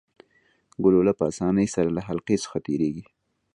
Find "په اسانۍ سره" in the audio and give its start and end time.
1.19-1.89